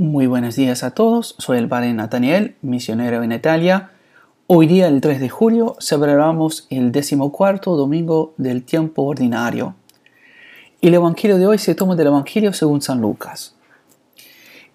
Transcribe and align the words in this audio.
Muy 0.00 0.28
buenos 0.28 0.54
días 0.54 0.84
a 0.84 0.92
todos, 0.92 1.34
soy 1.38 1.58
el 1.58 1.66
Padre 1.66 1.92
Nathaniel, 1.92 2.54
misionero 2.62 3.24
en 3.24 3.32
Italia. 3.32 3.90
Hoy 4.46 4.68
día, 4.68 4.86
el 4.86 5.00
3 5.00 5.18
de 5.18 5.28
julio, 5.28 5.74
celebramos 5.80 6.68
el 6.70 6.92
decimocuarto 6.92 7.74
domingo 7.74 8.32
del 8.36 8.62
tiempo 8.62 9.02
ordinario. 9.02 9.74
El 10.80 10.94
Evangelio 10.94 11.36
de 11.36 11.48
hoy 11.48 11.58
se 11.58 11.74
toma 11.74 11.96
del 11.96 12.06
Evangelio 12.06 12.52
según 12.52 12.80
San 12.80 13.00
Lucas. 13.00 13.56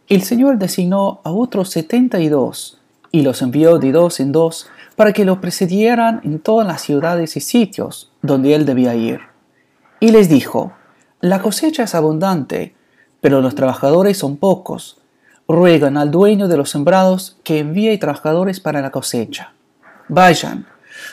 El 0.09 0.23
Señor 0.23 0.57
designó 0.57 1.21
a 1.23 1.31
otros 1.31 1.69
setenta 1.69 2.19
y 2.19 2.27
dos 2.27 2.81
y 3.09 3.21
los 3.21 3.41
envió 3.41 3.79
de 3.79 3.93
dos 3.93 4.19
en 4.19 4.33
dos 4.33 4.67
para 4.97 5.13
que 5.13 5.23
lo 5.23 5.39
precedieran 5.39 6.19
en 6.25 6.39
todas 6.39 6.67
las 6.67 6.81
ciudades 6.81 7.37
y 7.37 7.39
sitios 7.39 8.11
donde 8.21 8.55
él 8.55 8.65
debía 8.65 8.93
ir. 8.93 9.21
Y 10.01 10.11
les 10.11 10.27
dijo, 10.27 10.73
la 11.21 11.41
cosecha 11.41 11.83
es 11.83 11.95
abundante, 11.95 12.75
pero 13.21 13.39
los 13.39 13.55
trabajadores 13.55 14.17
son 14.17 14.35
pocos. 14.35 14.99
Ruegan 15.47 15.97
al 15.97 16.09
dueño 16.09 16.47
de 16.47 16.57
los 16.57 16.69
sembrados 16.69 17.37
que 17.43 17.59
envíe 17.59 17.97
trabajadores 17.97 18.59
para 18.59 18.81
la 18.81 18.91
cosecha. 18.91 19.53
Vayan, 20.07 20.65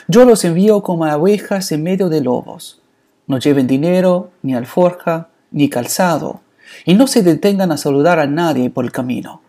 yo 0.07 0.25
los 0.25 0.45
envío 0.45 0.81
como 0.83 1.05
ovejas 1.05 1.71
en 1.71 1.83
medio 1.83 2.07
de 2.07 2.21
lobos. 2.21 2.81
No 3.27 3.39
lleven 3.39 3.67
dinero, 3.67 4.31
ni 4.41 4.55
alforja, 4.55 5.29
ni 5.51 5.69
calzado, 5.69 6.41
y 6.85 6.93
no 6.93 7.07
se 7.07 7.23
detengan 7.23 7.71
a 7.71 7.77
saludar 7.77 8.19
a 8.19 8.27
nadie 8.27 8.69
por 8.69 8.85
el 8.85 8.91
camino. 8.91 9.41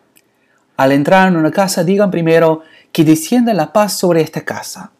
Al 0.77 0.93
entrar 0.93 1.29
en 1.29 1.37
una 1.37 1.51
casa 1.51 1.85
digan 1.85 2.10
primero 2.10 2.62
que 2.91 3.05
descienda 3.05 3.55
la 3.55 3.73
paz 3.73 3.99
sobre 3.99 4.21
esta 4.21 4.41
casa. 4.41 4.91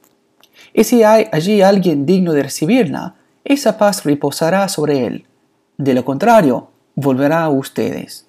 Y 0.73 0.85
si 0.85 1.03
hay 1.03 1.27
allí 1.33 1.61
alguien 1.61 2.07
digno 2.07 2.33
de 2.33 2.45
recibirla, 2.45 3.15
esa 3.45 3.79
paz 3.79 4.05
reposará 4.05 4.69
sobre 4.69 5.07
él. 5.07 5.27
De 5.77 5.95
lo 5.95 6.05
contrario, 6.05 6.69
volverá 6.95 7.43
a 7.43 7.51
ustedes. 7.51 8.27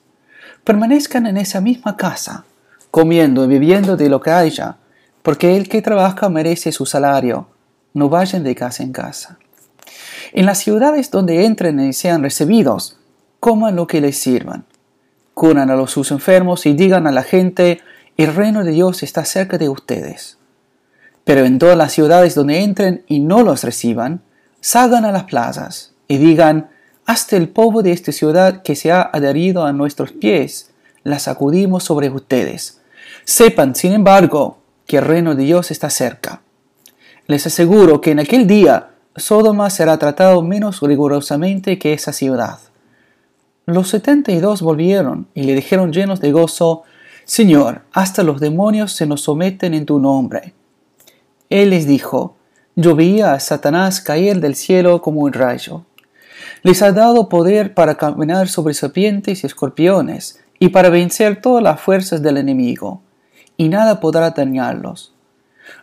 Permanezcan 0.63 1.27
en 1.27 1.37
esa 1.37 1.59
misma 1.59 1.97
casa, 1.97 2.45
comiendo 2.89 3.43
y 3.43 3.47
bebiendo 3.47 3.97
de 3.97 4.07
lo 4.07 4.21
que 4.21 4.31
haya, 4.31 4.77
porque 5.21 5.57
el 5.57 5.67
que 5.67 5.81
trabaja 5.81 6.29
merece 6.29 6.71
su 6.71 6.85
salario. 6.85 7.47
No 7.93 8.09
vayan 8.09 8.43
de 8.43 8.55
casa 8.55 8.83
en 8.83 8.91
casa. 8.91 9.37
En 10.31 10.45
las 10.45 10.59
ciudades 10.59 11.11
donde 11.11 11.45
entren 11.45 11.79
y 11.79 11.93
sean 11.93 12.23
recibidos, 12.23 12.97
coman 13.39 13.75
lo 13.75 13.87
que 13.87 14.01
les 14.01 14.17
sirvan. 14.17 14.65
Curan 15.33 15.69
a 15.69 15.75
los 15.75 15.91
sus 15.91 16.11
enfermos 16.11 16.65
y 16.65 16.73
digan 16.73 17.07
a 17.07 17.11
la 17.11 17.23
gente, 17.23 17.81
el 18.17 18.33
reino 18.33 18.63
de 18.63 18.71
Dios 18.71 19.03
está 19.03 19.25
cerca 19.25 19.57
de 19.57 19.69
ustedes. 19.69 20.37
Pero 21.23 21.45
en 21.45 21.59
todas 21.59 21.77
las 21.77 21.91
ciudades 21.91 22.35
donde 22.35 22.63
entren 22.63 23.03
y 23.07 23.19
no 23.19 23.43
los 23.43 23.63
reciban, 23.63 24.21
salgan 24.61 25.03
a 25.03 25.11
las 25.11 25.23
plazas 25.23 25.93
y 26.07 26.17
digan, 26.17 26.69
hasta 27.05 27.35
el 27.35 27.49
polvo 27.49 27.83
de 27.83 27.91
esta 27.91 28.11
ciudad 28.11 28.61
que 28.61 28.75
se 28.75 28.91
ha 28.91 29.01
adherido 29.01 29.65
a 29.65 29.73
nuestros 29.73 30.11
pies, 30.11 30.71
la 31.03 31.19
sacudimos 31.19 31.83
sobre 31.83 32.09
ustedes. 32.09 32.81
Sepan, 33.25 33.75
sin 33.75 33.93
embargo, 33.93 34.57
que 34.87 34.97
el 34.97 35.05
reino 35.05 35.35
de 35.35 35.43
Dios 35.43 35.71
está 35.71 35.89
cerca. 35.89 36.41
Les 37.27 37.45
aseguro 37.45 38.01
que 38.01 38.11
en 38.11 38.19
aquel 38.19 38.47
día 38.47 38.89
Sodoma 39.15 39.69
será 39.69 39.97
tratado 39.97 40.41
menos 40.41 40.81
rigurosamente 40.81 41.77
que 41.77 41.93
esa 41.93 42.13
ciudad. 42.13 42.59
Los 43.65 43.89
setenta 43.89 44.31
y 44.31 44.39
dos 44.39 44.61
volvieron 44.61 45.27
y 45.33 45.43
le 45.43 45.55
dijeron 45.55 45.93
llenos 45.93 46.19
de 46.19 46.31
gozo, 46.31 46.83
Señor, 47.25 47.83
hasta 47.93 48.23
los 48.23 48.41
demonios 48.41 48.91
se 48.91 49.05
nos 49.05 49.21
someten 49.21 49.73
en 49.73 49.85
tu 49.85 49.99
nombre. 49.99 50.53
Él 51.49 51.69
les 51.69 51.87
dijo, 51.87 52.35
Yo 52.75 52.95
veía 52.95 53.33
a 53.33 53.39
Satanás 53.39 54.01
caer 54.01 54.41
del 54.41 54.55
cielo 54.55 55.01
como 55.01 55.21
un 55.21 55.31
rayo. 55.31 55.85
Les 56.63 56.81
ha 56.81 56.93
dado 56.93 57.27
poder 57.27 57.73
para 57.73 57.95
caminar 57.95 58.47
sobre 58.47 58.73
serpientes 58.73 59.43
y 59.43 59.47
escorpiones 59.47 60.41
y 60.59 60.69
para 60.69 60.89
vencer 60.89 61.41
todas 61.41 61.61
las 61.61 61.81
fuerzas 61.81 62.21
del 62.21 62.37
enemigo, 62.37 63.01
y 63.57 63.67
nada 63.67 63.99
podrá 63.99 64.29
dañarlos. 64.29 65.13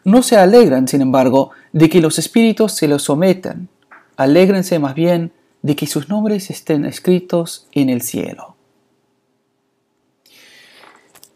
No 0.05 0.22
se 0.22 0.39
alegran, 0.39 0.89
sin 0.89 1.03
embargo, 1.03 1.50
de 1.75 1.91
que 1.91 2.00
los 2.00 2.19
espíritus 2.19 2.72
se 2.72 2.88
los 2.88 3.03
sometan. 3.03 3.69
Alégrense 4.16 4.78
más 4.78 4.94
bien 4.94 5.32
de 5.60 5.77
que 5.77 5.87
sus 5.87 6.09
nombres 6.09 6.49
estén 6.49 6.87
escritos 6.87 7.66
en 7.72 7.91
el 7.91 8.00
cielo. 8.00 8.56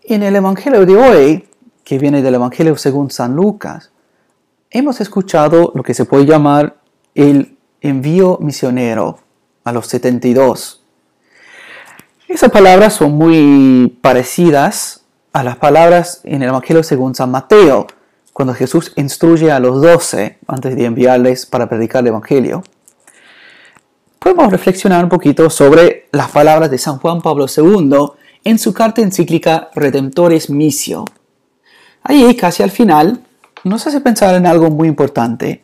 En 0.04 0.22
el 0.22 0.36
Evangelio 0.36 0.86
de 0.86 0.96
hoy, 0.96 1.48
que 1.84 1.98
viene 1.98 2.22
del 2.22 2.36
Evangelio 2.36 2.76
según 2.78 3.10
San 3.10 3.36
Lucas, 3.36 3.90
hemos 4.70 5.02
escuchado 5.02 5.70
lo 5.74 5.82
que 5.82 5.92
se 5.92 6.06
puede 6.06 6.24
llamar 6.24 6.78
el 7.14 7.58
envío 7.82 8.38
misionero 8.40 9.23
a 9.64 9.72
los 9.72 9.86
72. 9.86 10.82
Esas 12.28 12.50
palabras 12.50 12.94
son 12.94 13.12
muy 13.12 13.98
parecidas 14.00 15.04
a 15.32 15.42
las 15.42 15.56
palabras 15.56 16.20
en 16.24 16.42
el 16.42 16.48
Evangelio 16.48 16.82
según 16.82 17.14
San 17.14 17.30
Mateo, 17.30 17.86
cuando 18.32 18.54
Jesús 18.54 18.92
instruye 18.96 19.50
a 19.50 19.60
los 19.60 19.82
doce 19.82 20.38
antes 20.46 20.74
de 20.74 20.84
enviarles 20.86 21.46
para 21.46 21.68
predicar 21.68 22.02
el 22.02 22.08
Evangelio. 22.08 22.62
Podemos 24.18 24.50
reflexionar 24.50 25.04
un 25.04 25.10
poquito 25.10 25.50
sobre 25.50 26.08
las 26.10 26.30
palabras 26.30 26.70
de 26.70 26.78
San 26.78 26.98
Juan 26.98 27.20
Pablo 27.20 27.46
II 27.54 27.90
en 28.42 28.58
su 28.58 28.72
carta 28.72 29.02
encíclica 29.02 29.68
Redemptores 29.74 30.48
Missio. 30.48 31.04
Ahí, 32.02 32.34
casi 32.34 32.62
al 32.62 32.70
final, 32.70 33.20
nos 33.64 33.86
hace 33.86 34.00
pensar 34.00 34.34
en 34.34 34.46
algo 34.46 34.70
muy 34.70 34.88
importante, 34.88 35.62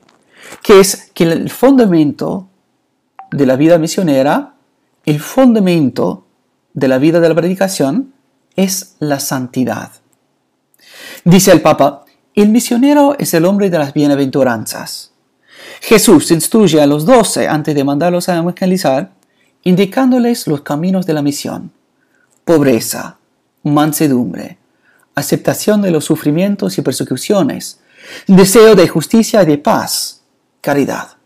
que 0.62 0.80
es 0.80 1.10
que 1.14 1.24
el 1.24 1.50
fundamento 1.50 2.49
de 3.30 3.46
la 3.46 3.56
vida 3.56 3.78
misionera, 3.78 4.54
el 5.04 5.20
fundamento 5.20 6.26
de 6.74 6.88
la 6.88 6.98
vida 6.98 7.20
de 7.20 7.28
la 7.28 7.34
predicación 7.34 8.12
es 8.56 8.96
la 8.98 9.20
santidad. 9.20 9.90
Dice 11.24 11.52
el 11.52 11.60
Papa, 11.60 12.04
el 12.34 12.48
misionero 12.48 13.16
es 13.18 13.34
el 13.34 13.44
hombre 13.44 13.70
de 13.70 13.78
las 13.78 13.92
bienaventuranzas. 13.92 15.12
Jesús 15.80 16.30
instruye 16.30 16.80
a 16.80 16.86
los 16.86 17.04
doce 17.04 17.48
antes 17.48 17.74
de 17.74 17.84
mandarlos 17.84 18.28
a 18.28 18.36
evangelizar, 18.36 19.12
indicándoles 19.62 20.46
los 20.46 20.62
caminos 20.62 21.06
de 21.06 21.14
la 21.14 21.22
misión. 21.22 21.72
Pobreza, 22.44 23.18
mansedumbre, 23.62 24.58
aceptación 25.14 25.82
de 25.82 25.90
los 25.90 26.04
sufrimientos 26.04 26.78
y 26.78 26.82
persecuciones, 26.82 27.80
deseo 28.26 28.74
de 28.74 28.88
justicia 28.88 29.42
y 29.42 29.46
de 29.46 29.58
paz, 29.58 30.22
caridad. 30.60 31.19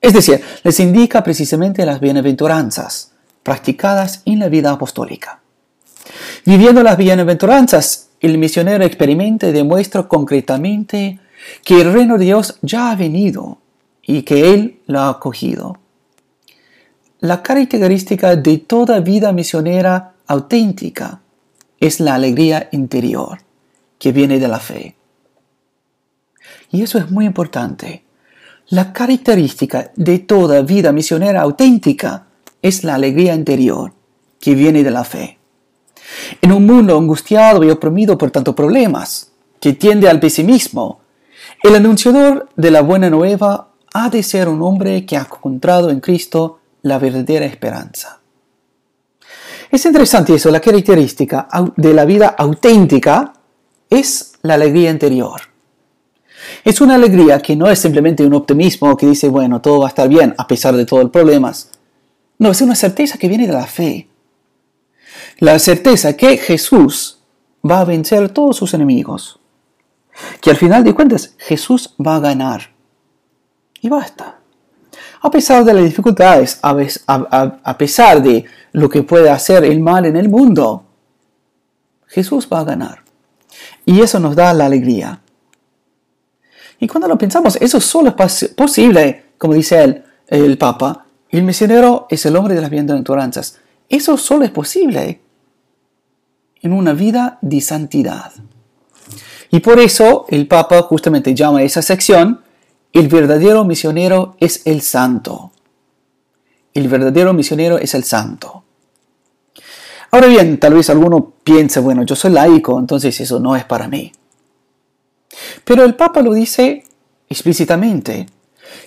Es 0.00 0.12
decir, 0.12 0.42
les 0.62 0.80
indica 0.80 1.22
precisamente 1.22 1.84
las 1.84 2.00
bienaventuranzas 2.00 3.12
practicadas 3.42 4.22
en 4.24 4.38
la 4.38 4.48
vida 4.48 4.70
apostólica. 4.70 5.40
Viviendo 6.44 6.82
las 6.82 6.96
bienaventuranzas, 6.96 8.10
el 8.20 8.38
misionero 8.38 8.84
experimenta 8.84 9.48
y 9.48 9.52
demuestra 9.52 10.04
concretamente 10.04 11.18
que 11.64 11.80
el 11.80 11.92
reino 11.92 12.18
de 12.18 12.26
Dios 12.26 12.58
ya 12.62 12.90
ha 12.90 12.96
venido 12.96 13.58
y 14.02 14.22
que 14.22 14.54
Él 14.54 14.80
lo 14.86 15.00
ha 15.00 15.08
acogido. 15.10 15.78
La 17.20 17.42
característica 17.42 18.36
de 18.36 18.58
toda 18.58 19.00
vida 19.00 19.32
misionera 19.32 20.14
auténtica 20.26 21.20
es 21.80 22.00
la 22.00 22.14
alegría 22.14 22.68
interior 22.72 23.38
que 23.98 24.12
viene 24.12 24.38
de 24.38 24.48
la 24.48 24.60
fe. 24.60 24.94
Y 26.70 26.82
eso 26.82 26.98
es 26.98 27.10
muy 27.10 27.24
importante 27.24 28.04
la 28.70 28.92
característica 28.92 29.92
de 29.96 30.18
toda 30.18 30.62
vida 30.62 30.92
misionera 30.92 31.40
auténtica 31.40 32.26
es 32.60 32.84
la 32.84 32.96
alegría 32.96 33.34
interior 33.34 33.92
que 34.38 34.54
viene 34.54 34.82
de 34.84 34.90
la 34.90 35.04
fe. 35.04 35.38
En 36.42 36.52
un 36.52 36.66
mundo 36.66 36.96
angustiado 36.96 37.64
y 37.64 37.70
oprimido 37.70 38.18
por 38.18 38.30
tantos 38.30 38.54
problemas, 38.54 39.32
que 39.60 39.72
tiende 39.72 40.08
al 40.08 40.20
pesimismo, 40.20 41.00
el 41.62 41.74
anunciador 41.74 42.48
de 42.56 42.70
la 42.70 42.82
buena 42.82 43.10
nueva 43.10 43.70
ha 43.92 44.10
de 44.10 44.22
ser 44.22 44.48
un 44.48 44.62
hombre 44.62 45.04
que 45.06 45.16
ha 45.16 45.22
encontrado 45.22 45.90
en 45.90 46.00
Cristo 46.00 46.60
la 46.82 46.98
verdadera 46.98 47.46
esperanza. 47.46 48.20
Es 49.70 49.84
interesante 49.84 50.34
eso, 50.34 50.50
la 50.50 50.60
característica 50.60 51.48
de 51.76 51.94
la 51.94 52.04
vida 52.04 52.28
auténtica 52.38 53.32
es 53.90 54.34
la 54.42 54.54
alegría 54.54 54.90
interior. 54.90 55.47
Es 56.64 56.80
una 56.80 56.94
alegría 56.94 57.40
que 57.40 57.56
no 57.56 57.68
es 57.68 57.78
simplemente 57.78 58.24
un 58.24 58.34
optimismo 58.34 58.96
que 58.96 59.06
dice, 59.06 59.28
bueno, 59.28 59.60
todo 59.60 59.80
va 59.80 59.86
a 59.86 59.88
estar 59.88 60.08
bien 60.08 60.34
a 60.38 60.46
pesar 60.46 60.76
de 60.76 60.86
todos 60.86 61.04
los 61.04 61.12
problemas. 61.12 61.70
No, 62.38 62.50
es 62.50 62.60
una 62.60 62.74
certeza 62.74 63.18
que 63.18 63.28
viene 63.28 63.46
de 63.46 63.52
la 63.52 63.66
fe. 63.66 64.08
La 65.38 65.58
certeza 65.58 66.16
que 66.16 66.36
Jesús 66.36 67.18
va 67.68 67.80
a 67.80 67.84
vencer 67.84 68.28
todos 68.30 68.56
sus 68.56 68.74
enemigos. 68.74 69.40
Que 70.40 70.50
al 70.50 70.56
final 70.56 70.84
de 70.84 70.94
cuentas 70.94 71.34
Jesús 71.38 71.94
va 72.04 72.16
a 72.16 72.20
ganar. 72.20 72.70
Y 73.80 73.88
basta. 73.88 74.38
A 75.20 75.30
pesar 75.30 75.64
de 75.64 75.74
las 75.74 75.84
dificultades, 75.84 76.60
a, 76.62 76.76
a 77.08 77.78
pesar 77.78 78.22
de 78.22 78.44
lo 78.72 78.88
que 78.88 79.02
puede 79.02 79.30
hacer 79.30 79.64
el 79.64 79.80
mal 79.80 80.06
en 80.06 80.16
el 80.16 80.28
mundo, 80.28 80.84
Jesús 82.06 82.48
va 82.52 82.60
a 82.60 82.64
ganar. 82.64 83.02
Y 83.84 84.00
eso 84.00 84.20
nos 84.20 84.36
da 84.36 84.52
la 84.54 84.66
alegría. 84.66 85.20
Y 86.80 86.86
cuando 86.86 87.08
lo 87.08 87.18
pensamos, 87.18 87.56
eso 87.56 87.80
solo 87.80 88.14
es 88.16 88.48
posible, 88.54 89.32
como 89.36 89.54
dice 89.54 90.04
el 90.28 90.58
Papa, 90.58 91.06
el 91.30 91.42
misionero 91.42 92.06
es 92.08 92.24
el 92.26 92.36
hombre 92.36 92.54
de 92.54 92.60
las 92.60 92.70
bienaventuranzas. 92.70 93.58
Eso 93.88 94.16
solo 94.16 94.44
es 94.44 94.50
posible 94.50 95.20
en 96.60 96.72
una 96.72 96.92
vida 96.92 97.38
de 97.42 97.60
santidad. 97.60 98.32
Y 99.50 99.60
por 99.60 99.78
eso 99.78 100.26
el 100.28 100.46
Papa 100.46 100.82
justamente 100.82 101.34
llama 101.34 101.58
a 101.58 101.62
esa 101.62 101.82
sección, 101.82 102.42
el 102.92 103.08
verdadero 103.08 103.64
misionero 103.64 104.36
es 104.40 104.62
el 104.66 104.82
santo. 104.82 105.52
El 106.74 106.88
verdadero 106.88 107.32
misionero 107.32 107.78
es 107.78 107.94
el 107.94 108.04
santo. 108.04 108.64
Ahora 110.10 110.26
bien, 110.26 110.58
tal 110.58 110.74
vez 110.74 110.88
alguno 110.88 111.34
piense, 111.44 111.80
bueno, 111.80 112.02
yo 112.04 112.14
soy 112.14 112.30
laico, 112.32 112.78
entonces 112.78 113.20
eso 113.20 113.40
no 113.40 113.56
es 113.56 113.64
para 113.64 113.88
mí. 113.88 114.12
Pero 115.64 115.84
el 115.84 115.94
Papa 115.94 116.22
lo 116.22 116.32
dice 116.32 116.84
explícitamente, 117.28 118.26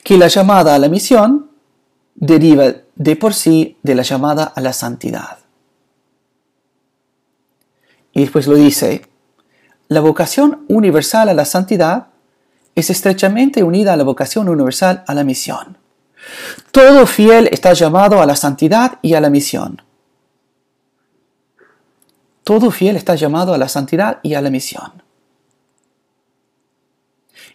que 0.03 0.17
la 0.17 0.27
llamada 0.27 0.75
a 0.75 0.79
la 0.79 0.89
misión 0.89 1.51
deriva 2.15 2.73
de 2.95 3.15
por 3.15 3.33
sí 3.33 3.77
de 3.83 3.95
la 3.95 4.03
llamada 4.03 4.43
a 4.43 4.61
la 4.61 4.73
santidad. 4.73 5.39
Y 8.13 8.21
después 8.21 8.47
lo 8.47 8.55
dice, 8.55 9.07
la 9.87 10.01
vocación 10.01 10.65
universal 10.67 11.29
a 11.29 11.33
la 11.33 11.45
santidad 11.45 12.07
es 12.75 12.89
estrechamente 12.89 13.63
unida 13.63 13.93
a 13.93 13.97
la 13.97 14.03
vocación 14.03 14.49
universal 14.49 15.03
a 15.07 15.13
la 15.13 15.23
misión. 15.23 15.77
Todo 16.71 17.05
fiel 17.05 17.49
está 17.51 17.73
llamado 17.73 18.21
a 18.21 18.25
la 18.25 18.35
santidad 18.35 18.99
y 19.01 19.13
a 19.13 19.21
la 19.21 19.29
misión. 19.29 19.81
Todo 22.43 22.71
fiel 22.71 22.95
está 22.95 23.15
llamado 23.15 23.53
a 23.53 23.57
la 23.57 23.67
santidad 23.67 24.19
y 24.23 24.33
a 24.33 24.41
la 24.41 24.49
misión. 24.49 25.03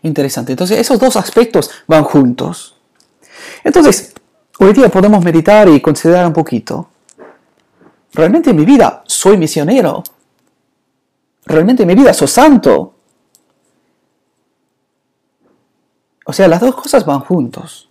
Interesante. 0.06 0.52
Entonces, 0.52 0.78
esos 0.78 1.00
dos 1.00 1.16
aspectos 1.16 1.68
van 1.88 2.04
juntos. 2.04 2.76
Entonces, 3.64 4.14
hoy 4.60 4.72
día 4.72 4.88
podemos 4.88 5.24
meditar 5.24 5.68
y 5.68 5.80
considerar 5.80 6.24
un 6.26 6.32
poquito. 6.32 6.88
Realmente 8.12 8.50
en 8.50 8.56
mi 8.56 8.64
vida 8.64 9.02
soy 9.04 9.36
misionero. 9.36 10.04
Realmente 11.44 11.82
en 11.82 11.88
mi 11.88 11.96
vida 11.96 12.14
soy 12.14 12.28
santo. 12.28 12.94
O 16.24 16.32
sea, 16.32 16.46
las 16.46 16.60
dos 16.60 16.76
cosas 16.76 17.04
van 17.04 17.20
juntos. 17.20 17.88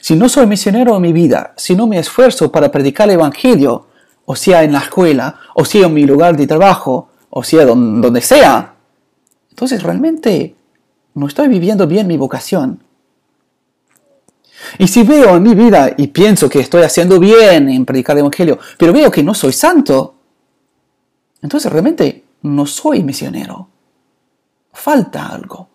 Si 0.00 0.14
no 0.14 0.28
soy 0.28 0.46
misionero 0.46 0.94
en 0.94 1.02
mi 1.02 1.12
vida, 1.12 1.52
si 1.56 1.74
no 1.74 1.88
me 1.88 1.98
esfuerzo 1.98 2.52
para 2.52 2.70
predicar 2.70 3.08
el 3.08 3.14
Evangelio, 3.14 3.88
o 4.24 4.36
sea 4.36 4.62
en 4.62 4.72
la 4.72 4.78
escuela, 4.78 5.40
o 5.54 5.64
sea 5.64 5.86
en 5.86 5.94
mi 5.94 6.06
lugar 6.06 6.36
de 6.36 6.46
trabajo, 6.46 7.08
o 7.30 7.42
sea 7.42 7.66
donde 7.66 8.20
sea, 8.20 8.74
entonces 9.50 9.82
realmente 9.82 10.56
no 11.14 11.26
estoy 11.26 11.48
viviendo 11.48 11.86
bien 11.86 12.06
mi 12.06 12.16
vocación. 12.16 12.82
Y 14.78 14.88
si 14.88 15.02
veo 15.02 15.36
en 15.36 15.42
mi 15.42 15.54
vida 15.54 15.92
y 15.96 16.08
pienso 16.08 16.48
que 16.48 16.60
estoy 16.60 16.82
haciendo 16.82 17.18
bien 17.18 17.68
en 17.68 17.84
predicar 17.84 18.16
el 18.16 18.20
Evangelio, 18.20 18.58
pero 18.78 18.92
veo 18.92 19.10
que 19.10 19.22
no 19.22 19.34
soy 19.34 19.52
santo, 19.52 20.14
entonces 21.42 21.70
realmente 21.70 22.24
no 22.42 22.66
soy 22.66 23.02
misionero. 23.02 23.68
Falta 24.72 25.26
algo. 25.26 25.68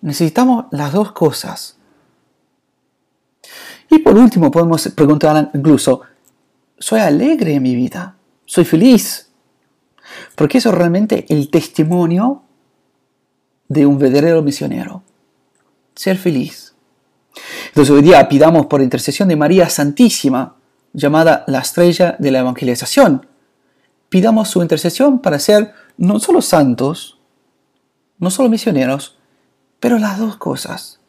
Necesitamos 0.00 0.66
las 0.72 0.92
dos 0.92 1.12
cosas. 1.12 1.76
Y 3.88 3.98
por 3.98 4.16
último 4.16 4.50
podemos 4.50 4.88
preguntar 4.88 5.50
incluso, 5.54 6.00
¿soy 6.78 7.00
alegre 7.00 7.54
en 7.54 7.62
mi 7.62 7.76
vida? 7.76 8.16
¿Soy 8.44 8.64
feliz? 8.64 9.30
Porque 10.34 10.58
eso 10.58 10.70
es 10.70 10.74
realmente 10.74 11.26
el 11.28 11.50
testimonio 11.50 12.42
de 13.72 13.86
un 13.86 13.98
verdadero 13.98 14.42
misionero. 14.42 15.02
Ser 15.94 16.18
feliz. 16.18 16.74
Entonces 17.68 17.90
hoy 17.90 18.02
día 18.02 18.28
pidamos 18.28 18.66
por 18.66 18.82
intercesión 18.82 19.28
de 19.28 19.36
María 19.36 19.68
Santísima, 19.70 20.56
llamada 20.92 21.44
la 21.46 21.60
estrella 21.60 22.16
de 22.18 22.30
la 22.30 22.40
evangelización. 22.40 23.26
Pidamos 24.10 24.48
su 24.48 24.60
intercesión 24.60 25.20
para 25.20 25.38
ser 25.38 25.72
no 25.96 26.20
solo 26.20 26.42
santos, 26.42 27.18
no 28.18 28.30
solo 28.30 28.50
misioneros, 28.50 29.18
pero 29.80 29.98
las 29.98 30.18
dos 30.18 30.36
cosas. 30.36 31.00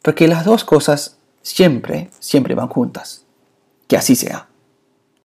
Porque 0.00 0.26
las 0.26 0.46
dos 0.46 0.64
cosas 0.64 1.18
siempre, 1.42 2.10
siempre 2.18 2.54
van 2.54 2.68
juntas. 2.68 3.26
Que 3.86 3.98
así 3.98 4.16
sea. 4.16 4.48